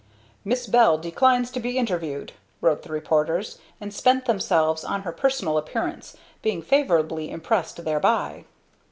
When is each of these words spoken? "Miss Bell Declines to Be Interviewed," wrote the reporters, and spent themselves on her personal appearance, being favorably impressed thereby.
"Miss 0.43 0.65
Bell 0.65 0.97
Declines 0.97 1.51
to 1.51 1.59
Be 1.59 1.77
Interviewed," 1.77 2.33
wrote 2.59 2.81
the 2.81 2.89
reporters, 2.91 3.59
and 3.79 3.93
spent 3.93 4.25
themselves 4.25 4.83
on 4.83 5.03
her 5.03 5.11
personal 5.11 5.59
appearance, 5.59 6.17
being 6.41 6.63
favorably 6.63 7.29
impressed 7.29 7.85
thereby. 7.85 8.45